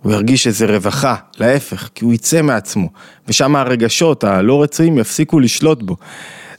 הוא 0.01 0.11
ירגיש 0.11 0.47
איזה 0.47 0.65
רווחה, 0.65 1.15
להפך, 1.39 1.89
כי 1.95 2.05
הוא 2.05 2.13
יצא 2.13 2.41
מעצמו, 2.41 2.89
ושם 3.27 3.55
הרגשות 3.55 4.23
הלא 4.23 4.63
רצויים 4.63 4.97
יפסיקו 4.97 5.39
לשלוט 5.39 5.83
בו. 5.83 5.95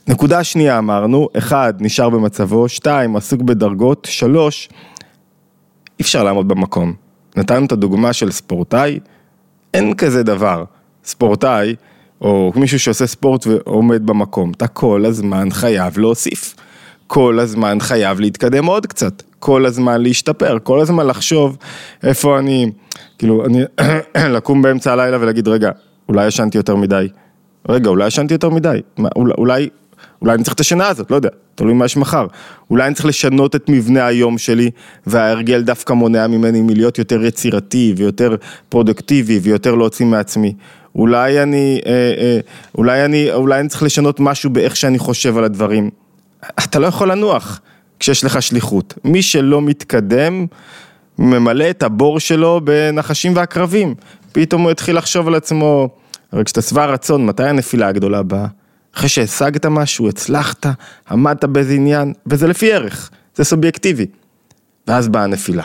נקודה 0.07 0.43
שנייה 0.43 0.77
אמרנו, 0.77 1.27
אחד, 1.37 1.73
נשאר 1.79 2.09
במצבו, 2.09 2.69
שתיים, 2.69 3.15
עסוק 3.15 3.41
בדרגות, 3.41 4.07
שלוש, 4.11 4.69
אי 5.99 6.03
אפשר 6.03 6.23
לעמוד 6.23 6.47
במקום. 6.47 6.93
נתנו 7.37 7.65
את 7.65 7.71
הדוגמה 7.71 8.13
של 8.13 8.31
ספורטאי, 8.31 8.99
אין 9.73 9.93
כזה 9.93 10.23
דבר. 10.23 10.63
ספורטאי 11.05 11.75
או 12.21 12.51
מישהו 12.55 12.79
שעושה 12.79 13.07
ספורט 13.07 13.47
ועומד 13.47 14.05
במקום, 14.05 14.51
אתה 14.51 14.67
כל 14.67 15.05
הזמן 15.05 15.47
חייב 15.51 15.97
להוסיף. 15.99 16.55
כל 17.13 17.39
הזמן 17.39 17.77
חייב 17.79 18.19
להתקדם 18.19 18.65
עוד 18.65 18.85
קצת, 18.85 19.23
כל 19.39 19.65
הזמן 19.65 20.01
להשתפר, 20.01 20.57
כל 20.63 20.79
הזמן 20.79 21.07
לחשוב 21.07 21.57
איפה 22.03 22.39
אני, 22.39 22.71
כאילו, 23.17 23.45
אני, 23.45 23.63
לקום 24.35 24.61
באמצע 24.61 24.93
הלילה 24.93 25.17
ולהגיד, 25.21 25.47
רגע, 25.47 25.71
אולי 26.09 26.27
ישנתי 26.27 26.57
יותר 26.57 26.75
מדי, 26.75 27.07
רגע, 27.69 27.89
אולי 27.89 28.07
ישנתי 28.07 28.33
יותר 28.33 28.49
מדי, 28.49 28.81
אולי, 29.15 29.33
אולי, 29.37 29.69
אולי 30.21 30.33
אני 30.33 30.43
צריך 30.43 30.55
את 30.55 30.59
השינה 30.59 30.87
הזאת, 30.87 31.11
לא 31.11 31.15
יודע, 31.15 31.29
תלוי 31.55 31.73
מה 31.73 31.85
יש 31.85 31.97
מחר, 31.97 32.27
אולי 32.69 32.87
אני 32.87 32.95
צריך 32.95 33.05
לשנות 33.05 33.55
את 33.55 33.69
מבנה 33.69 34.05
היום 34.05 34.37
שלי, 34.37 34.71
וההרגל 35.07 35.61
דווקא 35.61 35.93
מונע 35.93 36.27
ממני 36.27 36.61
מלהיות 36.61 36.97
יותר 36.97 37.25
יצירתי 37.25 37.93
ויותר 37.97 38.35
פרודקטיבי 38.69 39.39
ויותר 39.43 39.75
להוציא 39.75 40.05
מעצמי. 40.05 40.53
אולי 40.95 41.43
אני, 41.43 41.81
אה, 41.85 41.91
אה, 41.91 42.39
אולי 42.77 43.05
אני, 43.05 43.33
אולי 43.33 43.59
אני 43.59 43.69
צריך 43.69 43.83
לשנות 43.83 44.19
משהו 44.19 44.49
באיך 44.49 44.75
שאני 44.75 44.99
חושב 44.99 45.37
על 45.37 45.43
הדברים. 45.43 45.89
אתה 46.59 46.79
לא 46.79 46.87
יכול 46.87 47.11
לנוח 47.11 47.61
כשיש 47.99 48.23
לך 48.23 48.41
שליחות. 48.41 48.93
מי 49.03 49.21
שלא 49.21 49.61
מתקדם, 49.61 50.45
ממלא 51.19 51.69
את 51.69 51.83
הבור 51.83 52.19
שלו 52.19 52.61
בנחשים 52.63 53.35
ועקרבים. 53.35 53.95
פתאום 54.31 54.61
הוא 54.61 54.71
התחיל 54.71 54.97
לחשוב 54.97 55.27
על 55.27 55.35
עצמו, 55.35 55.89
הרי 56.31 56.43
כשאתה 56.43 56.61
שבע 56.61 56.85
רצון, 56.85 57.25
מתי 57.25 57.43
הנפילה 57.43 57.87
הגדולה 57.87 58.23
באה? 58.23 58.45
אחרי 58.95 59.09
שהשגת 59.09 59.65
משהו, 59.65 60.09
הצלחת, 60.09 60.65
עמדת 61.11 61.45
באיזה 61.45 61.73
עניין, 61.73 62.13
וזה 62.27 62.47
לפי 62.47 62.73
ערך, 62.73 63.09
זה 63.35 63.43
סובייקטיבי. 63.43 64.05
ואז 64.87 65.07
באה 65.07 65.23
הנפילה. 65.23 65.63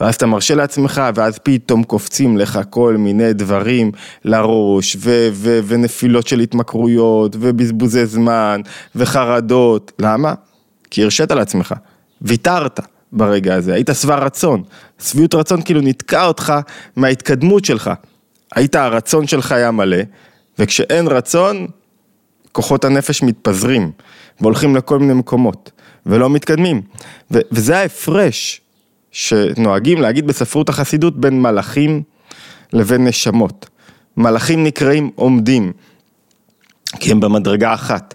ואז 0.00 0.14
אתה 0.14 0.26
מרשה 0.26 0.54
לעצמך, 0.54 1.02
ואז 1.14 1.38
פתאום 1.38 1.84
קופצים 1.84 2.36
לך 2.36 2.60
כל 2.70 2.96
מיני 2.98 3.32
דברים 3.32 3.92
לראש, 4.24 4.96
ו- 5.00 5.28
ו- 5.32 5.60
ונפילות 5.66 6.26
של 6.26 6.40
התמכרויות, 6.40 7.36
ובזבוזי 7.40 8.06
זמן, 8.06 8.60
וחרדות. 8.94 9.92
למה? 9.98 10.34
כי 10.90 11.02
הרשית 11.02 11.30
לעצמך, 11.30 11.74
ויתרת 12.22 12.80
ברגע 13.12 13.54
הזה, 13.54 13.74
היית 13.74 13.90
שבע 13.92 14.16
רצון. 14.16 14.62
שביעות 15.02 15.34
רצון 15.34 15.62
כאילו 15.62 15.80
נתקע 15.80 16.26
אותך 16.26 16.52
מההתקדמות 16.96 17.64
שלך. 17.64 17.90
היית, 18.54 18.74
הרצון 18.76 19.26
שלך 19.26 19.52
היה 19.52 19.70
מלא, 19.70 19.96
וכשאין 20.58 21.06
רצון, 21.06 21.66
כוחות 22.52 22.84
הנפש 22.84 23.22
מתפזרים, 23.22 23.90
והולכים 24.40 24.76
לכל 24.76 24.98
מיני 24.98 25.14
מקומות, 25.14 25.70
ולא 26.06 26.30
מתקדמים. 26.30 26.82
ו- 27.30 27.40
וזה 27.52 27.78
ההפרש 27.78 28.60
שנוהגים 29.14 30.00
להגיד 30.00 30.26
בספרות 30.26 30.68
החסידות 30.68 31.20
בין 31.20 31.42
מלאכים 31.42 32.02
לבין 32.72 33.04
נשמות. 33.04 33.68
מלאכים 34.16 34.64
נקראים 34.64 35.10
עומדים, 35.14 35.72
כי 37.00 37.12
הם 37.12 37.20
במדרגה 37.20 37.74
אחת. 37.74 38.14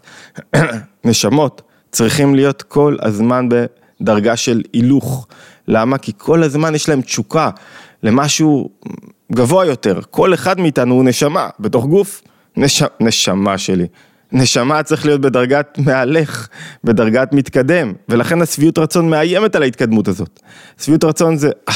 נשמות 1.05 1.61
צריכים 1.91 2.35
להיות 2.35 2.61
כל 2.61 2.97
הזמן 3.01 3.49
בדרגה 3.49 4.35
של 4.35 4.61
הילוך. 4.73 5.27
למה? 5.67 5.97
כי 5.97 6.11
כל 6.17 6.43
הזמן 6.43 6.75
יש 6.75 6.89
להם 6.89 7.01
תשוקה 7.01 7.49
למשהו 8.03 8.69
גבוה 9.31 9.65
יותר. 9.65 9.99
כל 10.11 10.33
אחד 10.33 10.59
מאיתנו 10.59 10.95
הוא 10.95 11.03
נשמה 11.03 11.49
בתוך 11.59 11.85
גוף. 11.85 12.21
נש... 12.57 12.83
נשמה 12.99 13.57
שלי. 13.57 13.87
נשמה 14.31 14.83
צריך 14.83 15.05
להיות 15.05 15.21
בדרגת 15.21 15.77
מהלך, 15.77 16.47
בדרגת 16.83 17.33
מתקדם, 17.33 17.93
ולכן 18.09 18.41
השביעות 18.41 18.77
רצון 18.77 19.09
מאיימת 19.09 19.55
על 19.55 19.63
ההתקדמות 19.63 20.07
הזאת. 20.07 20.39
שביעות 20.81 21.03
רצון 21.03 21.37
זה, 21.37 21.49
אה, 21.69 21.73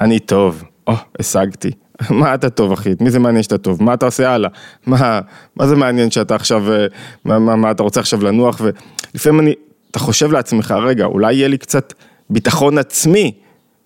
אני 0.00 0.18
טוב, 0.18 0.62
או, 0.86 0.94
השגתי. 1.20 1.70
מה 2.10 2.34
אתה 2.34 2.50
טוב 2.50 2.72
אחי? 2.72 2.94
מי 3.00 3.10
זה 3.10 3.18
מעניין 3.18 3.42
שאתה 3.42 3.58
טוב? 3.58 3.82
מה 3.82 3.94
אתה 3.94 4.06
עושה 4.06 4.30
הלאה? 4.30 4.50
מה, 4.86 5.20
מה 5.56 5.66
זה 5.66 5.76
מעניין 5.76 6.10
שאתה 6.10 6.34
עכשיו, 6.34 6.72
אה, 6.72 6.86
מה, 7.24 7.38
מה, 7.38 7.56
מה 7.56 7.70
אתה 7.70 7.82
רוצה 7.82 8.00
עכשיו 8.00 8.22
לנוח? 8.22 8.60
ולפעמים 8.60 9.40
אני, 9.40 9.54
אתה 9.90 9.98
חושב 9.98 10.32
לעצמך, 10.32 10.74
רגע, 10.86 11.04
אולי 11.04 11.34
יהיה 11.34 11.48
לי 11.48 11.58
קצת 11.58 11.92
ביטחון 12.30 12.78
עצמי 12.78 13.32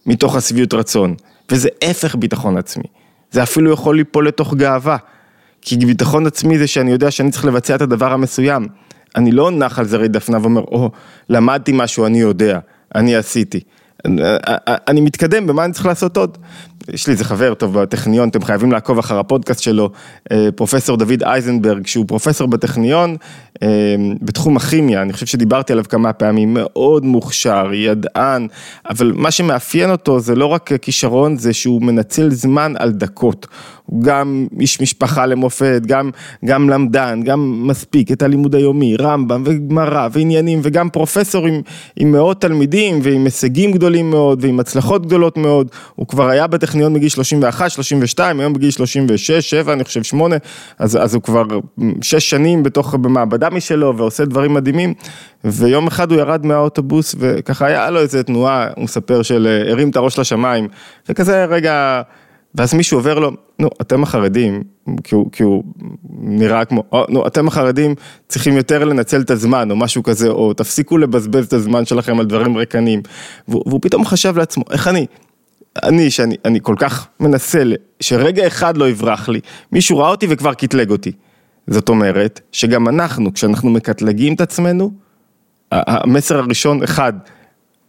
מתוך 0.06 0.37
השביעות 0.37 0.75
רצון, 0.75 1.14
וזה 1.50 1.68
הפך 1.82 2.14
ביטחון 2.14 2.56
עצמי. 2.56 2.85
זה 3.30 3.42
אפילו 3.42 3.73
יכול 3.73 3.96
ליפול 3.96 4.28
לתוך 4.28 4.54
גאווה. 4.54 4.96
כי 5.62 5.76
ביטחון 5.76 6.26
עצמי 6.26 6.58
זה 6.58 6.66
שאני 6.66 6.90
יודע 6.90 7.10
שאני 7.10 7.30
צריך 7.30 7.44
לבצע 7.44 7.75
את 7.75 7.82
הדבר 7.82 8.12
המסוים. 8.12 8.68
אני 9.16 9.32
לא 9.32 9.50
נח 9.50 9.78
על 9.78 9.84
זרי 9.84 10.08
דפנה 10.08 10.38
ואומר, 10.42 10.60
או, 10.60 10.90
למדתי 11.28 11.72
משהו, 11.75 12.06
אני 12.06 12.20
יודע, 12.20 12.58
אני 12.94 13.16
עשיתי. 13.16 13.60
אני 14.88 15.00
מתקדם, 15.00 15.46
במה 15.46 15.64
אני 15.64 15.72
צריך 15.72 15.86
לעשות 15.86 16.16
עוד? 16.16 16.38
יש 16.92 17.06
לי 17.06 17.12
איזה 17.12 17.25
חבר 17.25 17.54
טוב 17.54 17.80
בטכניון, 17.80 18.28
אתם 18.28 18.44
חייבים 18.44 18.72
לעקוב 18.72 18.98
אחר 18.98 19.18
הפודקאסט 19.18 19.62
שלו, 19.62 19.90
אה, 20.32 20.48
פרופסור 20.56 20.96
דוד 20.96 21.22
אייזנברג, 21.22 21.86
שהוא 21.86 22.04
פרופסור 22.08 22.48
בטכניון 22.48 23.16
אה, 23.62 23.68
בתחום 24.22 24.56
הכימיה, 24.56 25.02
אני 25.02 25.12
חושב 25.12 25.26
שדיברתי 25.26 25.72
עליו 25.72 25.84
כמה 25.88 26.12
פעמים, 26.12 26.54
מאוד 26.54 27.04
מוכשר, 27.04 27.70
ידען, 27.72 28.48
אבל 28.90 29.12
מה 29.16 29.30
שמאפיין 29.30 29.90
אותו 29.90 30.20
זה 30.20 30.34
לא 30.34 30.46
רק 30.46 30.70
כישרון, 30.82 31.38
זה 31.38 31.52
שהוא 31.52 31.82
מנצל 31.82 32.30
זמן 32.30 32.72
על 32.78 32.92
דקות. 32.92 33.46
גם 34.02 34.46
איש 34.60 34.80
משפחה 34.80 35.26
למופת, 35.26 35.82
גם, 35.86 36.10
גם 36.44 36.70
למדן, 36.70 37.20
גם 37.24 37.66
מספיק 37.66 38.12
את 38.12 38.22
הלימוד 38.22 38.54
היומי, 38.54 38.96
רמב"ם 38.96 39.42
וגמרא 39.46 40.08
ועניינים, 40.12 40.60
וגם 40.62 40.90
פרופסור 40.90 41.46
עם, 41.46 41.60
עם 41.96 42.12
מאות 42.12 42.40
תלמידים 42.40 42.98
ועם 43.02 43.24
הישגים 43.24 43.72
גדולים 43.72 44.10
מאוד 44.10 44.44
ועם 44.44 44.60
הצלחות 44.60 45.06
גדולות 45.06 45.36
מאוד, 45.36 45.68
הוא 45.94 46.06
כבר 46.06 46.28
היה 46.28 46.46
בטכניון 46.46 46.94
בגיל 46.94 47.08
31, 47.08 47.70
32, 47.70 48.40
היום 48.40 48.52
בגיל 48.52 48.70
36, 48.70 49.30
7, 49.30 49.72
אני 49.72 49.84
חושב 49.84 50.02
8, 50.02 50.36
אז, 50.78 50.96
אז 50.96 51.14
הוא 51.14 51.22
כבר 51.22 51.44
6 52.02 52.30
שנים 52.30 52.62
בתוך, 52.62 52.94
במעבדה 52.94 53.50
משלו 53.50 53.96
ועושה 53.96 54.24
דברים 54.24 54.54
מדהימים, 54.54 54.94
ויום 55.44 55.86
אחד 55.86 56.12
הוא 56.12 56.20
ירד 56.20 56.46
מהאוטובוס 56.46 57.14
וככה 57.18 57.66
היה 57.66 57.90
לו 57.90 58.00
איזה 58.00 58.22
תנועה, 58.22 58.68
הוא 58.76 58.84
מספר 58.84 59.22
של 59.22 59.62
הרים 59.70 59.90
את 59.90 59.96
הראש 59.96 60.18
לשמיים, 60.18 60.68
וכזה 61.08 61.44
רגע... 61.44 62.02
ואז 62.54 62.74
מישהו 62.74 62.98
עובר 62.98 63.18
לו, 63.18 63.32
נו, 63.58 63.68
אתם 63.80 64.02
החרדים, 64.02 64.62
כי 65.04 65.14
הוא, 65.14 65.32
כי 65.32 65.42
הוא 65.42 65.64
נראה 66.20 66.64
כמו, 66.64 66.82
או, 66.92 67.04
נו, 67.08 67.26
אתם 67.26 67.48
החרדים 67.48 67.94
צריכים 68.28 68.56
יותר 68.56 68.84
לנצל 68.84 69.20
את 69.20 69.30
הזמן, 69.30 69.70
או 69.70 69.76
משהו 69.76 70.02
כזה, 70.02 70.28
או 70.28 70.52
תפסיקו 70.52 70.98
לבזבז 70.98 71.46
את 71.46 71.52
הזמן 71.52 71.84
שלכם 71.84 72.20
על 72.20 72.26
דברים 72.26 72.56
ריקנים. 72.56 73.02
והוא, 73.48 73.62
והוא 73.66 73.80
פתאום 73.82 74.04
חשב 74.04 74.38
לעצמו, 74.38 74.64
איך 74.70 74.88
אני, 74.88 75.06
אני, 75.82 76.10
שאני 76.10 76.36
אני 76.44 76.58
כל 76.62 76.75
כך 76.78 77.08
מנסה, 77.20 77.62
שרגע 78.00 78.46
אחד 78.46 78.76
לא 78.76 78.88
יברח 78.88 79.28
לי, 79.28 79.40
מישהו 79.72 79.98
ראה 79.98 80.08
אותי 80.08 80.26
וכבר 80.30 80.54
קטלג 80.54 80.90
אותי. 80.90 81.12
זאת 81.66 81.88
אומרת, 81.88 82.40
שגם 82.52 82.88
אנחנו, 82.88 83.34
כשאנחנו 83.34 83.70
מקטלגים 83.70 84.34
את 84.34 84.40
עצמנו, 84.40 84.90
המסר 85.72 86.38
הראשון, 86.38 86.82
אחד, 86.82 87.12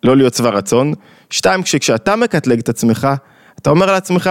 לא 0.03 0.17
להיות 0.17 0.33
שבע 0.33 0.49
רצון, 0.49 0.93
שתיים, 1.29 1.63
כשאתה 1.63 2.15
מקטלג 2.15 2.59
את 2.59 2.69
עצמך, 2.69 3.07
אתה 3.59 3.69
אומר 3.69 3.85
לעצמך, 3.85 4.29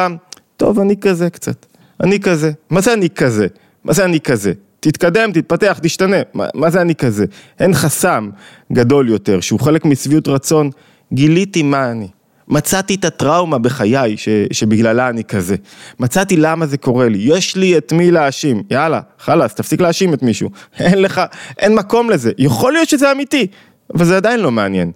טוב, 0.57 0.81
אני 0.81 0.97
כזה 0.97 1.31
קצת, 1.31 1.67
אני 2.01 2.21
כזה. 2.21 2.53
מה 2.71 2.81
זה 2.81 2.93
אני 2.93 3.11
כזה? 3.11 3.47
מה 3.85 3.93
זה 3.93 4.05
אני 4.05 4.21
כזה? 4.21 4.53
תתקדם, 4.81 5.33
תתפתח, 5.33 5.79
תשתנה. 5.83 6.17
מה, 6.35 6.47
מה 6.55 6.71
זה 6.71 6.81
אני 6.81 6.95
כזה? 6.95 7.25
אין 7.61 7.75
חסם 7.75 8.31
גדול 8.73 9.09
יותר, 9.09 9.41
שהוא 9.41 9.61
חלק 9.61 9.85
משביעות 9.85 10.29
רצון. 10.29 10.71
גיליתי 11.13 11.63
מה 11.63 11.91
אני. 11.91 12.09
מצאתי 12.49 12.95
את 12.95 13.05
הטראומה 13.05 13.59
בחיי 13.59 14.17
ש, 14.17 14.29
שבגללה 14.53 15.09
אני 15.09 15.25
כזה. 15.25 15.57
מצאתי 16.01 16.37
למה 16.37 16.67
זה 16.67 16.77
קורה 16.77 17.09
לי. 17.09 17.19
יש 17.19 17.57
לי 17.57 17.79
את 17.79 17.93
מי 17.93 18.11
להאשים. 18.11 18.63
יאללה, 18.71 19.01
חלאס, 19.19 19.55
תפסיק 19.55 19.81
להאשים 19.81 20.15
את 20.15 20.23
מישהו. 20.23 20.51
אין 20.81 21.03
לך, 21.03 21.21
אין 21.59 21.75
מקום 21.75 22.11
לזה. 22.11 22.33
יכול 22.39 22.73
להיות 22.73 22.89
שזה 22.89 23.13
אמיתי, 23.13 23.47
אבל 23.95 24.05
זה 24.05 24.17
עדיין 24.17 24.41
לא 24.41 24.51
מעניין. 24.51 24.93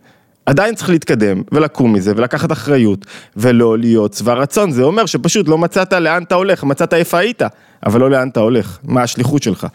עדיין 0.46 0.74
צריך 0.74 0.90
להתקדם 0.90 1.42
ולקום 1.52 1.92
מזה 1.92 2.12
ולקחת 2.16 2.52
אחריות 2.52 3.06
ולא 3.36 3.78
להיות 3.78 4.14
שבע 4.14 4.34
רצון, 4.34 4.70
זה 4.70 4.82
אומר 4.82 5.06
שפשוט 5.06 5.48
לא 5.48 5.58
מצאת 5.58 5.92
לאן 5.92 6.22
אתה 6.22 6.34
הולך, 6.34 6.64
מצאת 6.64 6.94
איפה 6.94 7.18
היית, 7.18 7.42
אבל 7.86 8.00
לא 8.00 8.10
לאן 8.10 8.28
אתה 8.28 8.40
הולך, 8.40 8.78
מה 8.84 9.02
השליחות 9.02 9.42
שלך. 9.42 9.66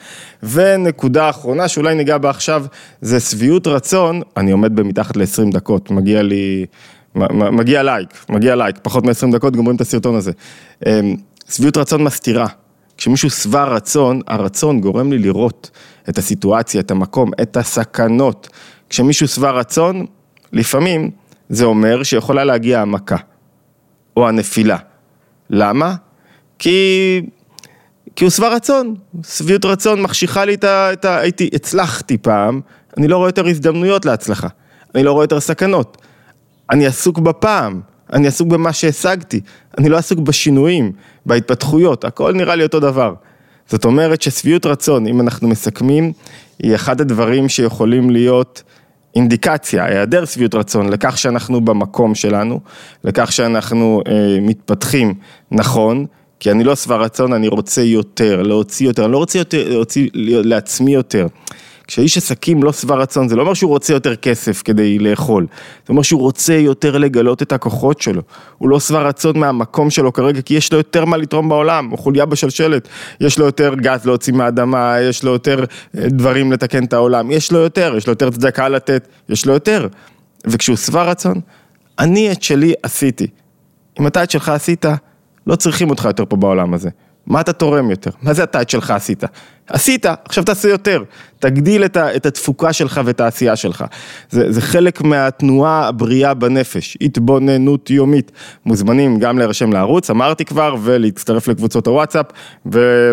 ונקודה 0.44 1.30
אחרונה 1.30 1.68
שאולי 1.68 1.96
ניגע 1.96 2.18
בה 2.18 2.30
עכשיו, 2.30 2.66
זה 3.02 3.20
שביעות 3.20 3.68
רצון, 3.68 4.22
אני 4.38 4.52
עומד 4.52 4.76
במתחת 4.76 5.18
ל-20 5.18 5.52
דקות, 5.52 5.92
מגיע 5.92 6.22
לי, 6.22 6.66
מגיע 7.32 7.84
לייק, 7.84 8.10
מגיע 8.30 8.56
לייק, 8.56 8.76
פחות 8.82 9.06
מ-20 9.06 9.32
דקות 9.32 9.56
גומרים 9.56 9.76
את 9.76 9.82
הסרטון 9.82 10.16
הזה. 10.16 10.32
אמ, 10.86 11.16
שביעות 11.50 11.78
רצון 11.78 12.04
מסתירה. 12.04 12.48
כשמישהו 12.98 13.30
שבע 13.30 13.64
רצון, 13.64 14.22
הרצון 14.28 14.82
גורם 14.82 15.12
לי 15.12 15.20
לראות 15.20 15.72
את 16.10 16.18
הסיטואציה, 16.18 16.82
את 16.82 16.92
המקום, 16.92 17.32
את 17.42 17.58
הסכנות. 17.58 18.50
כשמישהו 18.90 19.28
שבע 19.28 19.52
רצון, 19.52 20.06
לפעמים 20.56 21.12
זה 21.50 21.66
אומר 21.66 22.04
שיכולה 22.04 22.44
להגיע 22.44 22.82
המכה, 22.82 23.16
או 24.18 24.28
הנפילה. 24.28 24.78
למה? 25.50 25.96
כי, 26.60 27.22
כי 28.16 28.24
הוא 28.26 28.32
שבע 28.32 28.50
רצון, 28.50 28.96
שביעות 29.24 29.66
רצון 29.66 30.02
מחשיכה 30.02 30.46
לי 30.46 30.54
את 30.54 31.06
ה... 31.06 31.20
הייתי, 31.20 31.50
הצלחתי 31.54 32.18
פעם, 32.18 32.62
אני 32.98 33.08
לא 33.08 33.18
רואה 33.18 33.30
יותר 33.30 33.48
הזדמנויות 33.48 34.06
להצלחה, 34.06 34.48
אני 34.96 35.04
לא 35.04 35.12
רואה 35.12 35.24
יותר 35.24 35.40
סכנות, 35.40 35.98
אני 36.72 36.86
עסוק 36.86 37.20
בפעם, 37.20 37.82
אני 38.14 38.28
עסוק 38.28 38.48
במה 38.48 38.74
שהשגתי, 38.74 39.42
אני 39.78 39.90
לא 39.90 39.98
עסוק 39.98 40.20
בשינויים, 40.20 40.92
בהתפתחויות, 41.26 42.06
הכל 42.06 42.34
נראה 42.34 42.56
לי 42.56 42.64
אותו 42.64 42.80
דבר. 42.80 43.14
זאת 43.68 43.86
אומרת 43.86 44.22
ששביעות 44.22 44.66
רצון, 44.66 45.08
אם 45.08 45.22
אנחנו 45.22 45.48
מסכמים, 45.48 46.12
היא 46.60 46.76
אחד 46.76 47.02
הדברים 47.02 47.50
שיכולים 47.50 48.10
להיות 48.10 48.64
אינדיקציה, 49.16 49.86
היעדר 49.86 50.26
שביעות 50.26 50.56
רצון, 50.56 50.90
לכך 50.90 51.18
שאנחנו 51.18 51.62
במקום 51.62 52.16
שלנו, 52.16 52.60
לכך 53.04 53.32
שאנחנו 53.32 54.02
אה, 54.08 54.38
מתפתחים 54.42 55.14
נכון, 55.52 56.06
כי 56.40 56.52
אני 56.52 56.64
לא 56.64 56.76
שבע 56.76 56.96
רצון, 56.96 57.34
אני 57.34 57.48
רוצה 57.48 57.82
יותר, 57.82 58.42
להוציא 58.42 58.88
יותר, 58.88 59.06
אני 59.06 59.12
לא 59.12 59.18
רוצה 59.18 59.38
יותר, 59.38 59.70
להוציא 59.70 60.10
לעצמי 60.44 60.94
יותר. 60.94 61.28
כשאיש 61.88 62.18
עסקים 62.18 62.64
לא 62.64 62.72
שבע 62.72 62.96
רצון, 62.96 63.28
זה 63.28 63.36
לא 63.36 63.42
אומר 63.42 63.54
שהוא 63.54 63.70
רוצה 63.70 63.94
יותר 63.94 64.16
כסף 64.16 64.62
כדי 64.66 65.00
לאכול, 65.00 65.48
זה 65.52 65.90
אומר 65.90 66.02
שהוא 66.02 66.22
רוצה 66.22 66.54
יותר 66.54 66.98
לגלות 66.98 67.42
את 67.42 67.52
הכוחות 67.52 68.02
שלו, 68.02 68.22
הוא 68.58 68.70
לא 68.70 68.80
שבע 68.80 69.02
רצון 69.02 69.40
מהמקום 69.40 69.90
שלו 69.90 70.14
כרגע, 70.14 70.42
כי 70.42 70.54
יש 70.54 70.72
לו 70.72 70.78
יותר 70.78 71.06
מה 71.06 71.18
לתרום 71.18 71.50
בעולם, 71.50 71.90
הוא 71.90 72.00
חוליה 72.00 72.26
בשלשלת, 72.26 72.88
יש 73.22 73.40
לו 73.40 73.46
יותר 73.46 73.76
גז 73.76 74.06
להוציא 74.06 74.34
מהאדמה, 74.34 74.96
יש 75.02 75.24
לו 75.24 75.32
יותר 75.32 75.60
אה, 75.60 76.08
דברים 76.10 76.52
לתקן 76.52 76.84
את 76.84 76.94
העולם, 76.94 77.32
יש 77.32 77.52
לו 77.52 77.60
יותר, 77.60 77.94
יש 77.98 78.08
לו 78.08 78.12
יותר 78.12 78.30
צדקה 78.30 78.70
לתת, 78.70 79.08
יש 79.30 79.46
לו 79.46 79.54
יותר, 79.54 79.88
וכשהוא 80.48 80.78
שבע 80.78 81.04
רצון, 81.04 81.42
אני 82.00 82.32
את 82.32 82.44
שלי 82.44 82.74
עשיתי, 82.84 83.28
אם 84.00 84.08
אתה 84.08 84.24
את 84.24 84.32
שלך 84.32 84.50
עשית, 84.50 84.86
לא 85.48 85.56
צריכים 85.56 85.90
אותך 85.90 86.06
יותר 86.06 86.26
פה 86.26 86.36
בעולם 86.36 86.74
הזה. 86.74 86.90
מה 87.28 87.42
אתה 87.42 87.54
תורם 87.54 87.90
יותר? 87.90 88.12
מה 88.22 88.34
זה 88.34 88.44
את 88.44 88.70
שלך 88.70 88.92
עשית? 88.92 89.24
עשית, 89.68 90.06
עכשיו 90.26 90.44
תעשה 90.44 90.70
יותר. 90.70 91.04
תגדיל 91.40 91.86
את, 91.86 91.98
ה, 91.98 92.16
את 92.16 92.26
התפוקה 92.26 92.74
שלך 92.74 93.02
ואת 93.06 93.20
העשייה 93.20 93.56
שלך. 93.56 93.84
זה, 94.30 94.52
זה 94.52 94.62
חלק 94.62 95.02
מהתנועה 95.02 95.88
הבריאה 95.88 96.34
בנפש, 96.34 96.98
התבוננות 97.02 97.90
יומית. 97.90 98.32
מוזמנים 98.66 99.20
גם 99.20 99.38
להירשם 99.38 99.74
לערוץ, 99.74 100.10
אמרתי 100.10 100.46
כבר, 100.46 100.76
ולהצטרף 100.84 101.48
לקבוצות 101.48 101.88
הוואטסאפ. 101.88 102.26
ו... 102.74 103.12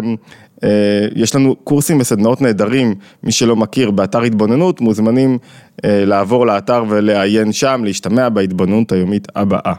יש 1.15 1.35
לנו 1.35 1.57
קורסים 1.65 2.01
וסדנאות 2.01 2.43
נהדרים, 2.43 2.95
מי 3.23 3.33
שלא 3.33 3.57
מכיר, 3.57 3.91
באתר 3.91 4.23
התבוננות, 4.23 4.81
מוזמנים 4.81 5.39
לעבור 5.85 6.47
לאתר 6.47 6.85
ולעיין 6.89 7.53
שם, 7.53 7.81
להשתמע 7.85 8.29
בהתבוננות 8.29 8.93
היומית 8.93 9.29
הבאה. 9.37 9.73